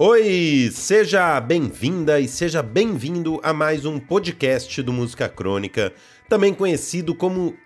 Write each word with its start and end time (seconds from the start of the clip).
Oi, 0.00 0.70
seja 0.72 1.40
bem-vinda 1.40 2.20
e 2.20 2.28
seja 2.28 2.62
bem-vindo 2.62 3.40
a 3.42 3.52
mais 3.52 3.84
um 3.84 3.98
podcast 3.98 4.80
do 4.80 4.92
Música 4.92 5.28
Crônica, 5.28 5.92
também 6.28 6.54
conhecido 6.54 7.16
como 7.16 7.56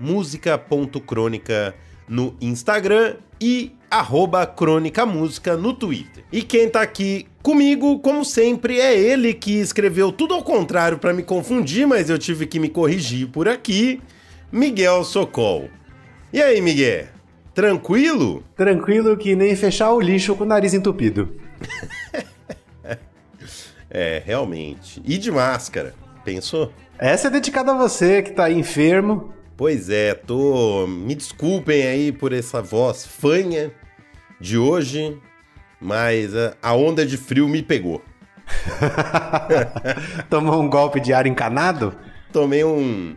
música.crônica 0.00 1.72
no 2.08 2.34
Instagram 2.40 3.18
e 3.40 3.70
arroba 3.88 4.44
Crônica 4.44 5.06
Música 5.06 5.56
no 5.56 5.72
Twitter. 5.72 6.24
E 6.32 6.42
quem 6.42 6.68
tá 6.68 6.82
aqui 6.82 7.28
comigo, 7.40 8.00
como 8.00 8.24
sempre, 8.24 8.80
é 8.80 8.98
ele 8.98 9.32
que 9.32 9.52
escreveu 9.52 10.10
tudo 10.10 10.34
ao 10.34 10.42
contrário 10.42 10.98
para 10.98 11.12
me 11.12 11.22
confundir, 11.22 11.86
mas 11.86 12.10
eu 12.10 12.18
tive 12.18 12.48
que 12.48 12.58
me 12.58 12.68
corrigir 12.68 13.28
por 13.28 13.46
aqui, 13.46 14.02
Miguel 14.50 15.04
Socol. 15.04 15.70
E 16.32 16.42
aí, 16.42 16.60
Miguel? 16.60 17.14
Tranquilo? 17.54 18.42
Tranquilo 18.56 19.16
que 19.16 19.36
nem 19.36 19.54
fechar 19.54 19.92
o 19.92 20.00
lixo 20.00 20.34
com 20.34 20.42
o 20.42 20.46
nariz 20.48 20.74
entupido. 20.74 21.43
é, 23.90 24.22
realmente. 24.24 25.02
E 25.04 25.18
de 25.18 25.30
máscara, 25.30 25.94
pensou? 26.24 26.72
Essa 26.98 27.28
é 27.28 27.30
dedicada 27.30 27.72
a 27.72 27.76
você 27.76 28.22
que 28.22 28.32
tá 28.32 28.44
aí 28.44 28.58
enfermo. 28.58 29.32
Pois 29.56 29.88
é, 29.88 30.14
tô. 30.14 30.86
Me 30.86 31.14
desculpem 31.14 31.86
aí 31.86 32.12
por 32.12 32.32
essa 32.32 32.60
voz 32.60 33.06
fanha 33.06 33.72
de 34.40 34.58
hoje, 34.58 35.16
mas 35.80 36.32
a 36.62 36.74
onda 36.74 37.06
de 37.06 37.16
frio 37.16 37.48
me 37.48 37.62
pegou. 37.62 38.02
Tomou 40.28 40.60
um 40.60 40.68
golpe 40.68 41.00
de 41.00 41.12
ar 41.12 41.26
encanado? 41.26 41.96
Tomei 42.32 42.64
um, 42.64 43.16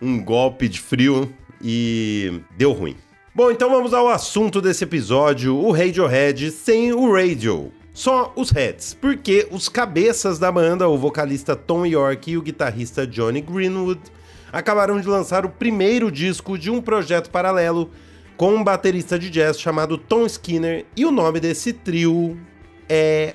um 0.00 0.22
golpe 0.22 0.68
de 0.68 0.80
frio 0.80 1.32
e 1.62 2.42
deu 2.56 2.72
ruim. 2.72 2.96
Bom, 3.34 3.50
então 3.50 3.70
vamos 3.70 3.94
ao 3.94 4.08
assunto 4.08 4.60
desse 4.60 4.84
episódio, 4.84 5.56
o 5.56 5.70
Radiohead 5.72 6.50
sem 6.50 6.92
o 6.92 7.12
Radio. 7.14 7.72
Só 8.00 8.32
os 8.34 8.48
heads, 8.50 8.94
porque 8.94 9.46
os 9.50 9.68
cabeças 9.68 10.38
da 10.38 10.50
banda, 10.50 10.88
o 10.88 10.96
vocalista 10.96 11.54
Tom 11.54 11.84
York 11.84 12.30
e 12.30 12.38
o 12.38 12.40
guitarrista 12.40 13.06
Johnny 13.06 13.42
Greenwood, 13.42 14.00
acabaram 14.50 14.98
de 14.98 15.06
lançar 15.06 15.44
o 15.44 15.50
primeiro 15.50 16.10
disco 16.10 16.56
de 16.56 16.70
um 16.70 16.80
projeto 16.80 17.28
paralelo 17.28 17.90
com 18.38 18.54
um 18.54 18.64
baterista 18.64 19.18
de 19.18 19.28
jazz 19.28 19.60
chamado 19.60 19.98
Tom 19.98 20.24
Skinner, 20.24 20.86
e 20.96 21.04
o 21.04 21.10
nome 21.10 21.40
desse 21.40 21.74
trio 21.74 22.40
é 22.88 23.34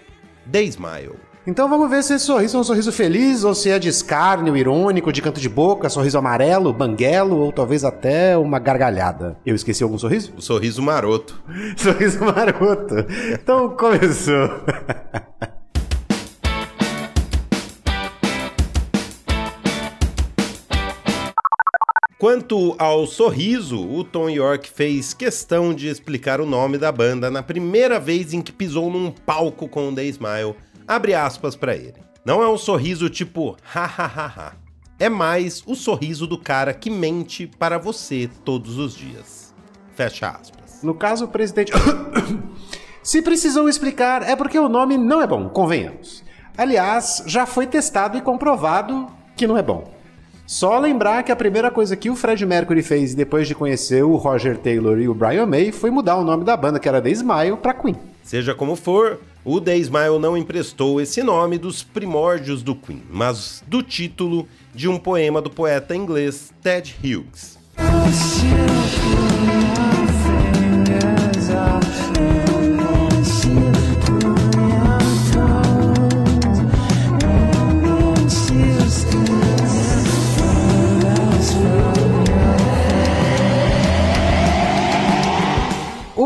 The 0.52 0.64
Smile. 0.64 1.25
Então 1.48 1.70
vamos 1.70 1.88
ver 1.92 2.02
se 2.02 2.16
esse 2.16 2.26
sorriso 2.26 2.58
é 2.58 2.60
um 2.60 2.64
sorriso 2.64 2.92
feliz 2.92 3.44
ou 3.44 3.54
se 3.54 3.70
é 3.70 3.78
de 3.78 3.88
escárnio, 3.88 4.58
irônico, 4.58 5.14
de 5.14 5.22
canto 5.22 5.40
de 5.40 5.48
boca, 5.48 5.88
sorriso 5.90 6.18
amarelo, 6.18 6.74
banguelo 6.74 7.38
ou 7.38 7.52
talvez 7.52 7.84
até 7.84 8.36
uma 8.36 8.58
gargalhada. 8.58 9.38
Eu 9.46 9.54
esqueci 9.54 9.84
algum 9.84 9.96
sorriso? 9.96 10.34
O 10.36 10.42
sorriso 10.42 10.82
maroto. 10.82 11.40
sorriso 11.78 12.26
maroto. 12.26 12.96
Então 13.32 13.70
começou. 13.78 14.50
Quanto 22.18 22.76
ao 22.80 23.06
sorriso, 23.06 23.88
o 23.88 24.04
Tom 24.04 24.32
York 24.32 24.68
fez 24.72 25.14
questão 25.14 25.76
de 25.76 25.90
explicar 25.90 26.42
o 26.42 26.46
nome 26.48 26.80
da 26.80 26.92
banda 26.92 27.30
na 27.30 27.44
primeira 27.44 28.00
vez 28.00 28.34
em 28.34 28.42
que 28.42 28.52
pisou 28.52 28.90
num 28.90 29.12
palco 29.12 29.68
com 29.68 29.90
o 29.90 29.94
The 29.94 30.06
Smile 30.06 30.56
abre 30.88 31.14
aspas 31.14 31.56
para 31.56 31.76
ele. 31.76 31.96
Não 32.24 32.42
é 32.42 32.50
um 32.50 32.58
sorriso 32.58 33.10
tipo 33.10 33.56
ha 33.74 33.84
ha 33.86 34.06
ha 34.06 34.26
ha. 34.26 34.54
É 34.98 35.10
mais 35.10 35.62
o 35.68 35.76
sorriso 35.76 36.26
do 36.26 36.38
cara 36.38 36.74
que 36.74 36.90
mente 36.90 37.48
para 37.48 37.78
você 37.78 38.30
todos 38.44 38.78
os 38.78 38.96
dias. 38.96 39.54
Fecha 39.94 40.30
aspas. 40.30 40.82
No 40.82 40.94
caso, 40.94 41.26
o 41.26 41.28
presidente. 41.28 41.72
Se 43.04 43.22
precisou 43.22 43.70
explicar, 43.70 44.24
é 44.24 44.36
porque 44.36 44.58
o 44.58 44.70
nome 44.70 44.98
não 44.98 45.22
é 45.22 45.28
bom, 45.28 45.50
convenhamos. 45.50 46.24
Aliás, 46.58 47.24
já 47.28 47.46
foi 47.46 47.68
testado 47.68 48.18
e 48.18 48.22
comprovado 48.22 49.08
que 49.36 49.46
não 49.46 49.58
é 49.58 49.62
bom. 49.62 49.94
Só 50.48 50.80
lembrar 50.80 51.24
que 51.24 51.32
a 51.32 51.36
primeira 51.36 51.70
coisa 51.70 51.96
que 51.96 52.10
o 52.10 52.16
Fred 52.16 52.46
Mercury 52.46 52.82
fez 52.82 53.14
depois 53.14 53.48
de 53.48 53.56
conhecer 53.56 54.04
o 54.04 54.16
Roger 54.16 54.58
Taylor 54.58 55.00
e 55.00 55.10
o 55.10 55.14
Brian 55.14 55.46
May 55.46 55.72
foi 55.72 55.90
mudar 55.90 56.18
o 56.18 56.24
nome 56.24 56.44
da 56.44 56.56
banda, 56.56 56.80
que 56.80 56.88
era 56.88 57.02
The 57.02 57.10
Smile, 57.10 57.58
para 57.58 57.74
Queen. 57.74 57.96
Seja 58.26 58.56
como 58.56 58.76
for, 58.76 59.20
o 59.44 59.62
The 59.62 59.78
Smile 59.78 60.18
não 60.20 60.36
emprestou 60.36 61.00
esse 61.00 61.22
nome 61.22 61.60
dos 61.60 61.84
primórdios 61.84 62.64
do 62.64 62.76
Queen, 62.76 63.04
mas 63.08 63.64
do 63.68 63.84
título 63.84 64.48
de 64.74 64.88
um 64.88 64.98
poema 64.98 65.40
do 65.40 65.50
poeta 65.52 65.96
inglês 65.96 66.52
Ted 66.60 66.96
Hughes. 67.04 67.60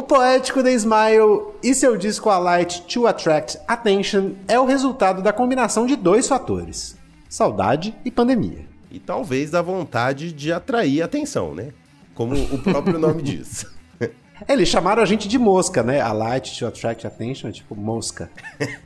Poético 0.10 0.64
The 0.64 0.74
Smile 0.74 1.54
e 1.62 1.76
seu 1.76 1.96
disco 1.96 2.32
A 2.32 2.40
Light 2.40 2.82
to 2.92 3.06
Attract 3.06 3.60
Attention 3.68 4.32
é 4.48 4.60
o 4.60 4.66
resultado 4.66 5.22
da 5.22 5.32
combinação 5.32 5.86
de 5.86 5.96
dois 5.96 6.28
fatores: 6.28 6.98
saudade 7.30 7.96
e 8.04 8.10
pandemia. 8.10 8.66
E 8.90 9.00
talvez 9.00 9.52
da 9.52 9.62
vontade 9.62 10.34
de 10.34 10.52
atrair 10.52 11.04
atenção, 11.04 11.54
né? 11.54 11.74
Como 12.16 12.34
o 12.36 12.58
próprio 12.58 12.98
nome 12.98 13.22
diz. 13.22 13.68
Eles 14.48 14.68
chamaram 14.68 15.04
a 15.04 15.06
gente 15.06 15.28
de 15.28 15.38
mosca, 15.38 15.84
né? 15.84 16.02
A 16.02 16.12
Light 16.12 16.58
to 16.58 16.66
Attract 16.66 17.06
Attention 17.06 17.50
é 17.50 17.52
tipo 17.52 17.76
mosca. 17.76 18.32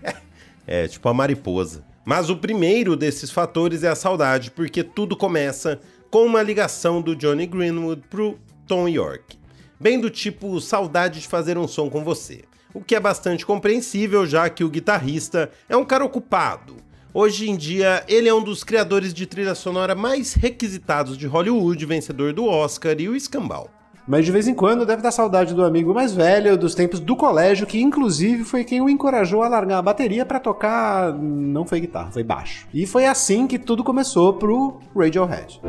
é, 0.67 0.89
tipo 0.89 1.07
a 1.07 1.13
mariposa. 1.13 1.85
Mas 2.03 2.29
o 2.29 2.35
primeiro 2.35 2.97
desses 2.97 3.31
fatores 3.31 3.81
é 3.81 3.88
a 3.88 3.95
saudade, 3.95 4.51
porque 4.51 4.83
tudo 4.83 5.16
começa 5.16 5.79
com 6.12 6.25
uma 6.25 6.44
ligação 6.44 7.01
do 7.01 7.16
Johnny 7.16 7.45
Greenwood 7.45 8.03
pro 8.09 8.38
Tom 8.67 8.89
York 8.89 9.41
bem 9.83 9.99
do 9.99 10.09
tipo 10.09 10.61
saudade 10.61 11.19
de 11.19 11.27
fazer 11.27 11.57
um 11.57 11.67
som 11.67 11.89
com 11.89 12.05
você. 12.05 12.45
O 12.73 12.81
que 12.81 12.95
é 12.95 13.01
bastante 13.01 13.45
compreensível, 13.45 14.25
já 14.25 14.49
que 14.49 14.63
o 14.63 14.69
guitarrista 14.69 15.51
é 15.67 15.75
um 15.75 15.83
cara 15.83 16.05
ocupado. 16.05 16.77
Hoje 17.13 17.49
em 17.49 17.57
dia, 17.57 18.01
ele 18.07 18.29
é 18.29 18.33
um 18.33 18.41
dos 18.41 18.63
criadores 18.63 19.13
de 19.13 19.27
trilha 19.27 19.53
sonora 19.53 19.94
mais 19.94 20.35
requisitados 20.35 21.17
de 21.17 21.27
Hollywood, 21.27 21.85
vencedor 21.85 22.31
do 22.31 22.45
Oscar 22.45 22.95
e 22.97 23.09
o 23.09 23.16
Escambau. 23.16 23.69
Mas 24.07 24.25
de 24.25 24.31
vez 24.31 24.47
em 24.47 24.53
quando 24.53 24.85
deve 24.85 25.01
dar 25.01 25.11
saudade 25.11 25.53
do 25.53 25.63
amigo 25.66 25.94
mais 25.94 26.13
velho, 26.13 26.57
dos 26.57 26.73
tempos 26.73 27.01
do 27.01 27.15
colégio, 27.15 27.67
que 27.67 27.81
inclusive 27.81 28.45
foi 28.45 28.63
quem 28.63 28.81
o 28.81 28.89
encorajou 28.89 29.44
a 29.44 29.50
largar 29.50 29.79
a 29.79 29.81
bateria 29.81 30.25
para 30.25 30.39
tocar. 30.39 31.13
Não 31.13 31.65
foi 31.65 31.81
guitarra, 31.81 32.11
foi 32.11 32.23
baixo. 32.23 32.67
E 32.73 32.88
foi 32.88 33.05
assim 33.05 33.47
que 33.47 33.59
tudo 33.59 33.83
começou 33.83 34.33
pro 34.33 34.79
Radiohead. 34.95 35.61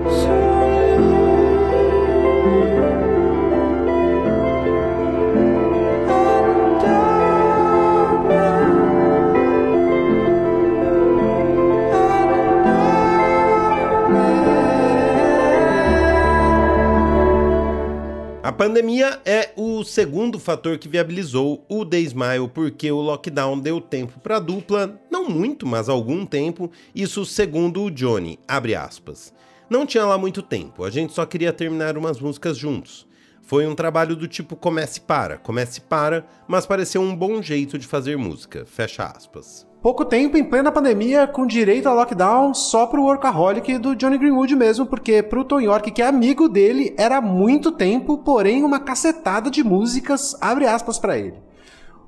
Pandemia 18.55 19.21
é 19.25 19.53
o 19.57 19.83
segundo 19.83 20.39
fator 20.39 20.79
que 20.79 20.89
viabilizou 20.89 21.65
o 21.69 21.85
The 21.85 21.99
Smile, 21.99 22.49
porque 22.49 22.91
o 22.91 23.01
lockdown 23.01 23.59
deu 23.59 23.81
tempo 23.81 24.21
para 24.21 24.37
a 24.37 24.41
dupla, 24.41 25.01
não 25.11 25.29
muito, 25.29 25.67
mas 25.67 25.89
algum 25.89 26.25
tempo, 26.25 26.71
isso 26.95 27.27
segundo 27.27 27.83
o 27.83 27.91
Johnny, 27.91 28.39
abre 28.47 28.77
aspas. 28.77 29.35
Não 29.69 29.85
tinha 29.85 30.05
lá 30.05 30.17
muito 30.17 30.41
tempo, 30.41 30.85
a 30.85 30.91
gente 30.91 31.13
só 31.13 31.27
queria 31.27 31.53
terminar 31.53 31.99
umas 31.99 32.21
músicas 32.21 32.57
juntos. 32.57 33.07
Foi 33.43 33.67
um 33.67 33.75
trabalho 33.75 34.15
do 34.15 34.29
tipo 34.29 34.55
comece 34.55 35.01
para, 35.01 35.37
comece 35.37 35.81
para, 35.81 36.25
mas 36.47 36.65
pareceu 36.65 37.03
um 37.03 37.15
bom 37.15 37.43
jeito 37.43 37.77
de 37.77 37.87
fazer 37.87 38.17
música, 38.17 38.65
fecha 38.65 39.05
aspas. 39.05 39.67
Pouco 39.85 40.03
tempo 40.03 40.39
em 40.39 40.43
plena 40.43 40.73
pandemia, 40.73 41.27
com 41.27 41.47
direito 41.47 41.91
a 41.91 41.93
lockdown 41.93 42.55
só 42.55 42.87
pro 42.87 43.03
workaholic 43.03 43.77
do 43.77 43.95
Johnny 43.95 44.17
Greenwood 44.17 44.57
mesmo, 44.57 44.87
porque 44.87 45.23
pro 45.23 45.45
Tom 45.45 45.61
York, 45.61 45.91
que 45.91 46.01
é 46.01 46.07
amigo 46.07 46.49
dele, 46.49 46.95
era 46.97 47.21
muito 47.21 47.71
tempo, 47.71 48.17
porém 48.17 48.65
uma 48.65 48.81
cacetada 48.81 49.51
de 49.51 49.63
músicas, 49.63 50.35
abre 50.41 50.67
aspas 50.67 50.99
para 50.99 51.19
ele. 51.19 51.35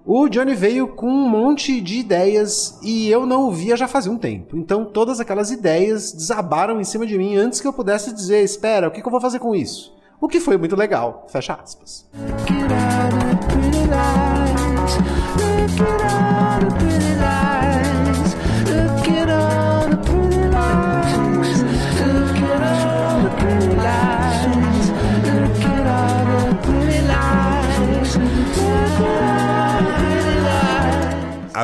O 0.07 0.27
Johnny 0.27 0.55
veio 0.55 0.89
com 0.89 1.07
um 1.07 1.29
monte 1.29 1.79
de 1.83 1.99
ideias 1.99 2.79
e 2.83 3.11
eu 3.11 3.27
não 3.27 3.47
o 3.47 3.53
via 3.53 3.77
já 3.77 3.87
fazia 3.87 4.11
um 4.11 4.17
tempo. 4.17 4.57
Então 4.57 4.87
todas 4.87 5.21
aquelas 5.21 5.51
ideias 5.51 6.13
desabaram 6.13 6.81
em 6.81 6.85
cima 6.85 7.07
de 7.07 7.19
mim 7.19 7.37
antes 7.37 7.61
que 7.61 7.69
eu 7.69 7.75
pudesse 7.75 8.11
dizer, 8.11 8.43
espera, 8.43 8.89
o 8.89 8.91
que, 8.91 9.03
que 9.03 9.07
eu 9.07 9.13
vou 9.13 9.21
fazer 9.21 9.39
com 9.39 9.55
isso? 9.55 9.95
O 10.19 10.29
que 10.29 10.41
foi 10.41 10.57
muito 10.57 10.77
legal, 10.77 11.27
fecha 11.29 11.53
aspas. 11.53 12.09
A 15.23 15.26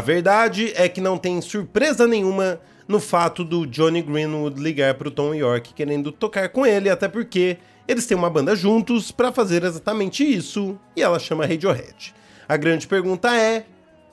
verdade 0.02 0.72
é 0.76 0.88
que 0.88 1.00
não 1.00 1.16
tem 1.16 1.40
surpresa 1.40 2.06
nenhuma 2.06 2.60
no 2.86 3.00
fato 3.00 3.42
do 3.42 3.66
Johnny 3.66 4.02
Greenwood 4.02 4.60
ligar 4.60 4.94
para 4.94 5.08
o 5.08 5.10
Tom 5.10 5.34
York 5.34 5.72
querendo 5.72 6.12
tocar 6.12 6.50
com 6.50 6.66
ele, 6.66 6.90
até 6.90 7.08
porque 7.08 7.56
eles 7.88 8.06
têm 8.06 8.16
uma 8.16 8.28
banda 8.28 8.54
juntos 8.54 9.10
para 9.10 9.32
fazer 9.32 9.64
exatamente 9.64 10.24
isso, 10.24 10.78
e 10.94 11.02
ela 11.02 11.18
chama 11.18 11.46
Radiohead. 11.46 12.14
A 12.48 12.56
grande 12.56 12.86
pergunta 12.86 13.34
é: 13.34 13.64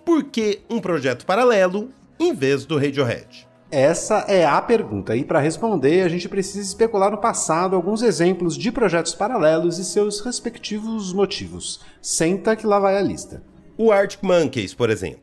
por 0.06 0.24
que 0.24 0.62
um 0.70 0.80
projeto 0.80 1.26
paralelo 1.26 1.90
em 2.20 2.34
vez 2.34 2.66
do 2.66 2.78
Radiohead? 2.78 3.48
Essa 3.72 4.26
é 4.28 4.46
a 4.46 4.60
pergunta, 4.62 5.16
e 5.16 5.24
para 5.24 5.40
responder, 5.40 6.02
a 6.02 6.10
gente 6.10 6.28
precisa 6.28 6.68
especular 6.68 7.12
no 7.12 7.20
passado 7.20 7.76
alguns 7.76 8.02
exemplos 8.02 8.58
de 8.58 8.72
projetos 8.72 9.14
paralelos 9.14 9.78
e 9.78 9.86
seus 9.86 10.22
respectivos 10.22 11.14
motivos. 11.14 11.82
Senta 12.02 12.56
que 12.56 12.66
lá 12.66 12.80
vai 12.80 12.98
a 12.98 13.02
lista. 13.02 13.44
O 13.82 13.94
Arctic 13.94 14.22
Monkeys, 14.22 14.74
por 14.74 14.90
exemplo. 14.90 15.22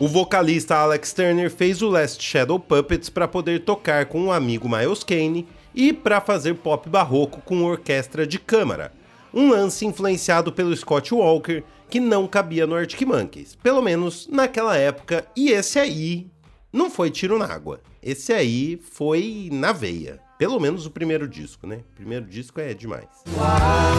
O 0.00 0.08
vocalista 0.08 0.74
Alex 0.74 1.12
Turner 1.12 1.48
fez 1.52 1.82
o 1.82 1.88
Last 1.88 2.20
Shadow 2.20 2.58
Puppets 2.58 3.08
para 3.08 3.28
poder 3.28 3.60
tocar 3.60 4.06
com 4.06 4.22
o 4.22 4.24
um 4.24 4.32
amigo 4.32 4.68
Miles 4.68 5.04
Kane 5.04 5.46
e 5.72 5.92
para 5.92 6.20
fazer 6.20 6.54
pop 6.54 6.88
barroco 6.88 7.40
com 7.42 7.62
orquestra 7.62 8.26
de 8.26 8.40
câmara, 8.40 8.90
um 9.32 9.50
lance 9.50 9.86
influenciado 9.86 10.52
pelo 10.52 10.76
Scott 10.76 11.14
Walker 11.14 11.62
que 11.88 12.00
não 12.00 12.26
cabia 12.26 12.66
no 12.66 12.74
Arctic 12.74 13.02
Monkeys, 13.02 13.54
pelo 13.54 13.80
menos 13.80 14.26
naquela 14.26 14.76
época, 14.76 15.24
e 15.36 15.50
esse 15.52 15.78
aí 15.78 16.33
não 16.74 16.90
foi 16.90 17.08
tiro 17.08 17.38
na 17.38 17.46
água. 17.46 17.80
Esse 18.02 18.32
aí 18.32 18.76
foi 18.76 19.48
na 19.52 19.70
veia. 19.72 20.18
Pelo 20.36 20.58
menos 20.58 20.84
o 20.84 20.90
primeiro 20.90 21.28
disco, 21.28 21.68
né? 21.68 21.76
O 21.92 21.94
primeiro 21.94 22.26
disco 22.26 22.60
é 22.60 22.74
demais. 22.74 23.06
Why, 23.28 23.94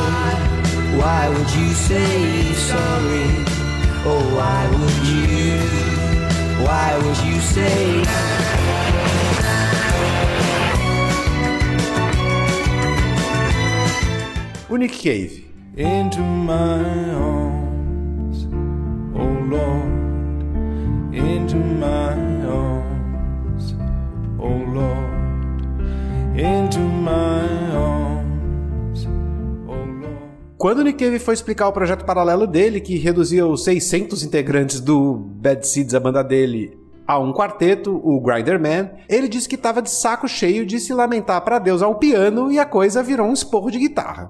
why 0.97 1.29
would 1.29 1.57
you 1.57 1.73
say 1.73 2.53
sorry? 2.67 3.45
Oh, 4.05 4.19
why 4.35 4.67
would 4.75 5.07
you? 5.07 5.55
Why 6.65 6.97
would 7.01 7.17
you 7.25 7.41
say 7.41 8.03
O 14.69 14.75
Nick 14.77 14.97
Cave. 14.97 15.45
Into 15.77 16.19
my 16.21 17.11
arms, 17.13 17.64
Quando 30.57 30.79
o 30.79 30.83
Nick 30.83 31.03
Cave 31.03 31.19
foi 31.19 31.33
explicar 31.33 31.67
o 31.67 31.73
projeto 31.73 32.05
paralelo 32.05 32.47
dele, 32.47 32.79
que 32.79 32.97
reduzia 32.97 33.45
os 33.45 33.65
600 33.65 34.23
integrantes 34.23 34.79
do 34.79 35.13
Bad 35.13 35.67
Seeds, 35.67 35.93
a 35.93 35.99
banda 35.99 36.23
dele, 36.23 36.79
a 37.05 37.19
um 37.19 37.33
quarteto, 37.33 38.01
o 38.01 38.21
Grinder 38.21 38.59
Man, 38.59 38.89
ele 39.09 39.27
disse 39.27 39.49
que 39.49 39.55
estava 39.55 39.81
de 39.81 39.91
saco 39.91 40.29
cheio 40.29 40.65
de 40.65 40.79
se 40.79 40.93
lamentar 40.93 41.41
para 41.41 41.59
Deus 41.59 41.81
ao 41.81 41.95
piano 41.95 42.51
e 42.51 42.57
a 42.57 42.65
coisa 42.65 43.03
virou 43.03 43.27
um 43.27 43.33
esporro 43.33 43.69
de 43.69 43.79
guitarra. 43.79 44.29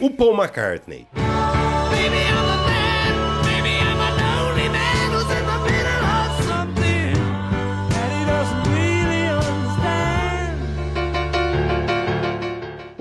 O 0.00 0.10
Paul 0.10 0.34
McCartney. 0.34 1.06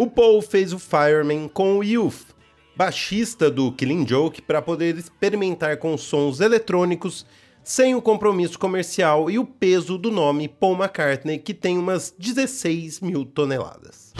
O 0.03 0.07
Paul 0.07 0.41
fez 0.41 0.73
o 0.73 0.79
Fireman 0.79 1.47
com 1.47 1.77
o 1.77 1.83
Youth, 1.83 2.35
baixista 2.75 3.49
do 3.49 3.71
Killing 3.71 4.05
Joke, 4.05 4.41
para 4.41 4.61
poder 4.61 4.97
experimentar 4.97 5.77
com 5.77 5.97
sons 5.97 6.41
eletrônicos 6.41 7.25
sem 7.63 7.95
o 7.95 8.01
compromisso 8.01 8.59
comercial 8.59 9.31
e 9.31 9.39
o 9.39 9.45
peso 9.45 9.97
do 9.97 10.11
nome 10.11 10.49
Paul 10.49 10.75
McCartney, 10.75 11.39
que 11.39 11.53
tem 11.53 11.77
umas 11.77 12.13
16 12.19 12.99
mil 12.99 13.23
toneladas. 13.23 14.11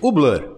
O 0.00 0.10
Blur. 0.10 0.53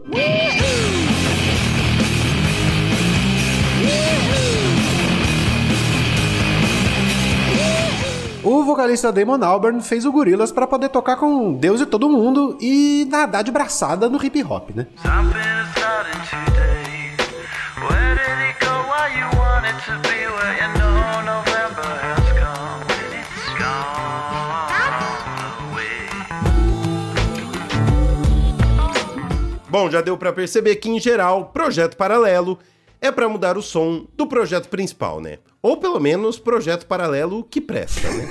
O 8.49 8.63
vocalista 8.63 9.11
Damon 9.11 9.45
Albarn 9.45 9.83
fez 9.83 10.05
o 10.05 10.13
Gorillaz 10.13 10.53
para 10.53 10.69
poder 10.69 10.89
tocar 10.89 11.17
com 11.17 11.53
Deus 11.53 11.81
e 11.81 11.85
todo 11.85 12.09
mundo 12.09 12.57
e 12.61 13.05
nadar 13.11 13.43
de 13.43 13.51
braçada 13.51 14.09
no 14.09 14.25
hip 14.25 14.41
hop, 14.45 14.71
né? 14.71 14.87
Bom, 29.69 29.91
já 29.91 30.01
deu 30.01 30.17
para 30.17 30.33
perceber 30.33 30.77
que 30.77 30.89
em 30.89 31.01
geral, 31.01 31.47
projeto 31.47 31.97
paralelo 31.97 32.61
é 33.07 33.13
para 33.13 33.29
mudar 33.29 33.57
o 33.57 33.63
som 33.63 34.07
do 34.17 34.27
projeto 34.27 34.69
principal, 34.69 35.21
né? 35.21 35.39
Ou 35.63 35.77
pelo 35.77 35.99
menos 35.99 36.39
projeto 36.39 36.87
paralelo 36.87 37.43
que 37.43 37.61
presta, 37.61 38.09
né? 38.11 38.27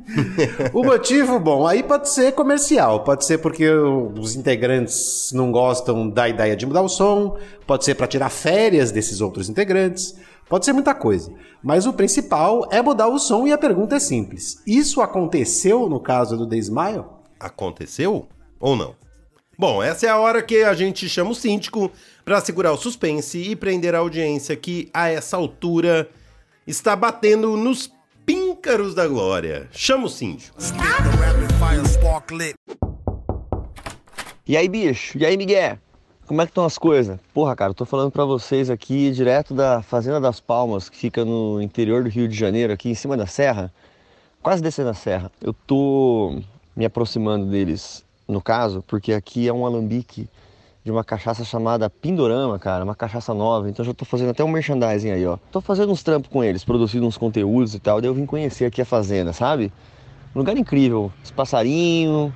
o 0.72 0.84
motivo, 0.84 1.40
bom, 1.40 1.66
aí 1.66 1.82
pode 1.82 2.08
ser 2.08 2.32
comercial, 2.32 3.02
pode 3.02 3.24
ser 3.24 3.38
porque 3.38 3.68
os 3.68 4.36
integrantes 4.36 5.30
não 5.32 5.50
gostam 5.50 6.08
da 6.08 6.28
ideia 6.28 6.54
de 6.54 6.66
mudar 6.66 6.82
o 6.82 6.88
som, 6.88 7.36
pode 7.66 7.84
ser 7.84 7.94
para 7.94 8.06
tirar 8.06 8.28
férias 8.28 8.92
desses 8.92 9.20
outros 9.20 9.48
integrantes, 9.48 10.14
pode 10.48 10.64
ser 10.64 10.72
muita 10.72 10.94
coisa. 10.94 11.32
Mas 11.62 11.86
o 11.86 11.92
principal 11.92 12.68
é 12.70 12.82
mudar 12.82 13.08
o 13.08 13.18
som 13.18 13.46
e 13.46 13.52
a 13.52 13.58
pergunta 13.58 13.96
é 13.96 14.00
simples: 14.00 14.62
isso 14.66 15.00
aconteceu 15.00 15.88
no 15.88 15.98
caso 15.98 16.36
do 16.36 16.48
The 16.48 16.56
Smile? 16.58 17.04
Aconteceu 17.40 18.28
ou 18.60 18.76
não? 18.76 19.03
Bom, 19.56 19.80
essa 19.80 20.06
é 20.06 20.08
a 20.08 20.18
hora 20.18 20.42
que 20.42 20.64
a 20.64 20.74
gente 20.74 21.08
chama 21.08 21.30
o 21.30 21.34
síndico 21.34 21.90
para 22.24 22.40
segurar 22.40 22.72
o 22.72 22.76
suspense 22.76 23.38
e 23.38 23.54
prender 23.54 23.94
a 23.94 23.98
audiência 23.98 24.56
que, 24.56 24.90
a 24.92 25.08
essa 25.08 25.36
altura, 25.36 26.10
está 26.66 26.96
batendo 26.96 27.56
nos 27.56 27.92
píncaros 28.26 28.96
da 28.96 29.06
glória. 29.06 29.68
Chama 29.70 30.06
o 30.06 30.08
síndico. 30.08 30.56
E 34.46 34.56
aí, 34.56 34.68
bicho? 34.68 35.16
E 35.18 35.24
aí, 35.24 35.36
Miguel? 35.36 35.78
Como 36.26 36.42
é 36.42 36.46
que 36.46 36.50
estão 36.50 36.64
as 36.64 36.76
coisas? 36.76 37.20
Porra, 37.32 37.54
cara, 37.54 37.70
eu 37.70 37.74
tô 37.74 37.84
falando 37.84 38.10
para 38.10 38.24
vocês 38.24 38.70
aqui 38.70 39.12
direto 39.12 39.54
da 39.54 39.82
Fazenda 39.82 40.20
das 40.20 40.40
Palmas, 40.40 40.88
que 40.88 40.96
fica 40.96 41.24
no 41.24 41.62
interior 41.62 42.02
do 42.02 42.08
Rio 42.08 42.26
de 42.26 42.34
Janeiro, 42.36 42.72
aqui 42.72 42.88
em 42.88 42.94
cima 42.94 43.16
da 43.16 43.26
serra, 43.26 43.72
quase 44.42 44.60
descendo 44.60 44.88
a 44.88 44.94
serra. 44.94 45.30
Eu 45.40 45.52
tô 45.52 46.40
me 46.74 46.84
aproximando 46.84 47.46
deles 47.46 48.03
no 48.26 48.40
caso, 48.40 48.82
porque 48.86 49.12
aqui 49.12 49.48
é 49.48 49.52
um 49.52 49.66
alambique 49.66 50.28
de 50.84 50.90
uma 50.90 51.02
cachaça 51.02 51.44
chamada 51.44 51.88
Pindorama, 51.88 52.58
cara, 52.58 52.84
uma 52.84 52.94
cachaça 52.94 53.32
nova. 53.32 53.70
Então 53.70 53.84
já 53.84 53.94
tô 53.94 54.04
fazendo 54.04 54.30
até 54.30 54.44
um 54.44 54.48
merchandising 54.48 55.10
aí, 55.10 55.26
ó. 55.26 55.38
Tô 55.50 55.60
fazendo 55.60 55.90
uns 55.90 56.02
trampos 56.02 56.30
com 56.30 56.44
eles, 56.44 56.62
produzindo 56.62 57.06
uns 57.06 57.16
conteúdos 57.16 57.74
e 57.74 57.78
tal. 57.78 58.00
Daí 58.00 58.10
eu 58.10 58.14
vim 58.14 58.26
conhecer 58.26 58.66
aqui 58.66 58.82
a 58.82 58.84
fazenda, 58.84 59.32
sabe? 59.32 59.72
Um 60.34 60.40
lugar 60.40 60.56
incrível, 60.56 61.10
os 61.22 61.30
passarinhos, 61.30 62.32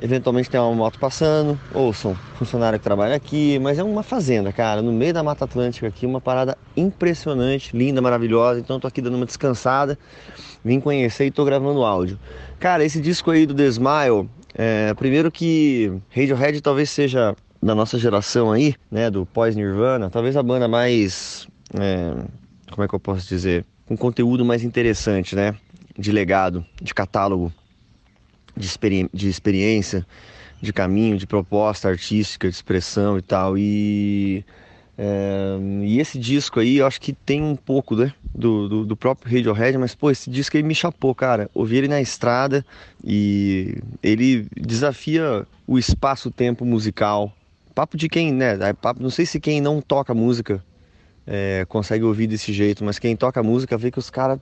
eventualmente 0.00 0.48
tem 0.48 0.58
uma 0.58 0.74
moto 0.74 0.98
passando, 0.98 1.58
ou 1.74 1.92
são 1.92 2.14
funcionário 2.36 2.78
que 2.78 2.84
trabalha 2.84 3.14
aqui, 3.14 3.58
mas 3.58 3.78
é 3.78 3.84
uma 3.84 4.02
fazenda, 4.02 4.52
cara, 4.52 4.80
no 4.80 4.92
meio 4.92 5.12
da 5.12 5.22
Mata 5.22 5.44
Atlântica 5.44 5.86
aqui, 5.86 6.06
uma 6.06 6.20
parada 6.20 6.56
impressionante, 6.76 7.76
linda, 7.76 8.00
maravilhosa. 8.00 8.58
Então 8.58 8.80
tô 8.80 8.86
aqui 8.86 9.02
dando 9.02 9.16
uma 9.16 9.26
descansada, 9.26 9.98
vim 10.64 10.80
conhecer 10.80 11.26
e 11.26 11.30
tô 11.30 11.44
gravando 11.44 11.84
áudio. 11.84 12.18
Cara, 12.58 12.84
esse 12.84 13.00
disco 13.00 13.30
aí 13.30 13.44
do 13.44 13.54
The 13.54 13.66
Smile, 13.66 14.28
é, 14.54 14.92
primeiro 14.94 15.30
que 15.30 15.92
Radiohead 16.14 16.60
talvez 16.60 16.90
seja 16.90 17.34
da 17.62 17.74
nossa 17.74 17.98
geração 17.98 18.50
aí, 18.50 18.74
né, 18.90 19.10
do 19.10 19.24
pós-Nirvana, 19.24 20.10
talvez 20.10 20.36
a 20.36 20.42
banda 20.42 20.66
mais, 20.66 21.46
é, 21.74 22.14
como 22.70 22.84
é 22.84 22.88
que 22.88 22.94
eu 22.94 23.00
posso 23.00 23.26
dizer, 23.28 23.64
com 23.86 23.96
conteúdo 23.96 24.44
mais 24.44 24.64
interessante, 24.64 25.36
né, 25.36 25.54
de 25.96 26.10
legado, 26.10 26.64
de 26.80 26.92
catálogo, 26.92 27.52
de, 28.56 28.66
experi 28.66 29.08
de 29.12 29.28
experiência, 29.28 30.06
de 30.60 30.72
caminho, 30.72 31.16
de 31.16 31.26
proposta 31.26 31.88
artística, 31.88 32.48
de 32.48 32.54
expressão 32.54 33.18
e 33.18 33.22
tal. 33.22 33.58
E, 33.58 34.44
é, 34.96 35.58
e 35.82 35.98
esse 35.98 36.18
disco 36.18 36.60
aí, 36.60 36.76
eu 36.76 36.86
acho 36.86 37.00
que 37.00 37.12
tem 37.12 37.42
um 37.42 37.56
pouco 37.56 37.96
né, 37.96 38.12
do, 38.34 38.68
do, 38.68 38.86
do, 38.86 38.96
próprio 38.96 39.32
Radiohead, 39.34 39.78
mas 39.78 39.94
pô, 39.94 40.10
esse 40.10 40.30
disco 40.30 40.56
aí 40.56 40.62
me 40.62 40.74
chapou, 40.74 41.14
cara. 41.14 41.50
Ouvi 41.54 41.78
ele 41.78 41.88
na 41.88 42.00
estrada 42.00 42.64
e 43.02 43.78
ele 44.02 44.46
desafia 44.54 45.46
o 45.66 45.78
espaço-tempo 45.78 46.64
musical. 46.64 47.32
Papo 47.74 47.96
de 47.96 48.08
quem, 48.08 48.32
né? 48.32 48.58
É 48.60 48.72
papo, 48.72 49.02
não 49.02 49.10
sei 49.10 49.24
se 49.24 49.40
quem 49.40 49.60
não 49.60 49.80
toca 49.80 50.12
música 50.12 50.62
é, 51.26 51.64
consegue 51.68 52.04
ouvir 52.04 52.26
desse 52.26 52.52
jeito, 52.52 52.84
mas 52.84 52.98
quem 52.98 53.16
toca 53.16 53.42
música 53.42 53.78
vê 53.78 53.90
que 53.90 53.98
os 53.98 54.10
caras 54.10 54.38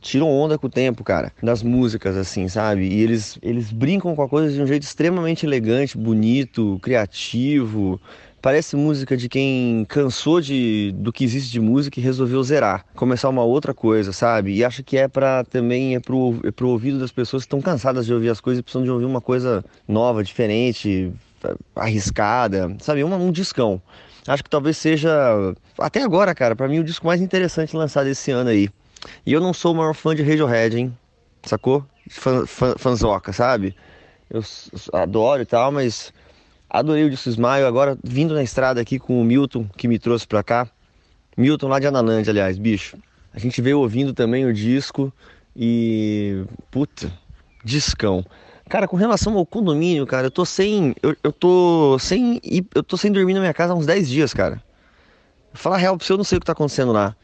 tiram 0.00 0.30
onda 0.30 0.58
com 0.58 0.66
o 0.66 0.70
tempo, 0.70 1.04
cara, 1.04 1.32
das 1.42 1.62
músicas, 1.62 2.16
assim, 2.16 2.48
sabe? 2.48 2.86
E 2.86 3.02
eles, 3.02 3.38
eles 3.42 3.70
brincam 3.70 4.16
com 4.16 4.22
a 4.22 4.28
coisa 4.28 4.52
de 4.52 4.60
um 4.60 4.66
jeito 4.66 4.82
extremamente 4.82 5.44
elegante, 5.44 5.98
bonito, 5.98 6.78
criativo. 6.80 8.00
Parece 8.42 8.74
música 8.74 9.16
de 9.16 9.28
quem 9.28 9.84
cansou 9.86 10.40
de, 10.40 10.92
do 10.96 11.12
que 11.12 11.24
existe 11.24 11.52
de 11.52 11.60
música 11.60 12.00
e 12.00 12.02
resolveu 12.02 12.42
zerar, 12.42 12.86
começar 12.94 13.28
uma 13.28 13.44
outra 13.44 13.74
coisa, 13.74 14.12
sabe? 14.12 14.54
E 14.54 14.64
acho 14.64 14.82
que 14.82 14.96
é 14.96 15.06
para 15.06 15.44
também 15.44 15.94
é 15.94 16.00
pro, 16.00 16.40
é 16.42 16.50
pro 16.50 16.68
ouvido 16.68 16.98
das 16.98 17.12
pessoas 17.12 17.42
que 17.42 17.46
estão 17.48 17.60
cansadas 17.60 18.06
de 18.06 18.14
ouvir 18.14 18.30
as 18.30 18.40
coisas 18.40 18.60
e 18.60 18.62
precisam 18.62 18.82
de 18.82 18.90
ouvir 18.90 19.04
uma 19.04 19.20
coisa 19.20 19.62
nova, 19.86 20.24
diferente, 20.24 21.12
arriscada, 21.76 22.74
sabe? 22.80 23.04
Um, 23.04 23.14
um 23.14 23.30
discão. 23.30 23.80
Acho 24.26 24.42
que 24.42 24.50
talvez 24.50 24.76
seja, 24.76 25.10
até 25.78 26.02
agora, 26.02 26.34
cara, 26.34 26.56
para 26.56 26.68
mim 26.68 26.78
o 26.78 26.84
disco 26.84 27.06
mais 27.06 27.20
interessante 27.20 27.76
lançado 27.76 28.06
esse 28.06 28.30
ano 28.30 28.50
aí. 28.50 28.70
E 29.26 29.32
eu 29.32 29.40
não 29.40 29.52
sou 29.52 29.72
o 29.72 29.76
maior 29.76 29.94
fã 29.94 30.14
de 30.14 30.22
Radiohead, 30.22 30.78
hein? 30.78 30.98
Sacou? 31.42 31.84
Fã, 32.08 32.46
fã, 32.46 32.74
fanzoca, 32.78 33.32
sabe? 33.32 33.74
Eu 34.30 34.42
adoro 34.92 35.42
e 35.42 35.46
tal, 35.46 35.72
mas 35.72 36.12
adorei 36.70 37.04
o 37.04 37.10
disco 37.10 37.28
Smile. 37.28 37.64
Agora, 37.64 37.98
vindo 38.02 38.32
na 38.32 38.42
estrada 38.42 38.80
aqui 38.80 38.98
com 38.98 39.20
o 39.20 39.24
Milton, 39.24 39.66
que 39.76 39.88
me 39.88 39.98
trouxe 39.98 40.26
pra 40.26 40.42
cá. 40.42 40.68
Milton 41.36 41.68
lá 41.68 41.78
de 41.78 41.86
Analândia, 41.86 42.30
aliás, 42.30 42.58
bicho. 42.58 42.96
A 43.34 43.38
gente 43.38 43.60
veio 43.60 43.80
ouvindo 43.80 44.12
também 44.14 44.46
o 44.46 44.52
disco 44.52 45.12
e. 45.54 46.44
Puta, 46.70 47.12
discão. 47.64 48.24
Cara, 48.68 48.86
com 48.86 48.96
relação 48.96 49.36
ao 49.36 49.44
condomínio, 49.44 50.06
cara, 50.06 50.28
eu 50.28 50.30
tô 50.30 50.44
sem. 50.44 50.94
Eu, 51.02 51.16
eu 51.22 51.32
tô 51.32 51.98
sem. 51.98 52.40
Eu 52.74 52.82
tô 52.82 52.96
sem 52.96 53.10
dormir 53.10 53.34
na 53.34 53.40
minha 53.40 53.54
casa 53.54 53.72
há 53.72 53.76
uns 53.76 53.86
10 53.86 54.08
dias, 54.08 54.32
cara. 54.32 54.62
Falar 55.52 55.78
real 55.78 55.96
pra 55.96 56.06
você, 56.06 56.12
eu 56.12 56.16
não 56.16 56.24
sei 56.24 56.38
o 56.38 56.40
que 56.40 56.46
tá 56.46 56.52
acontecendo 56.52 56.92
lá. 56.92 57.16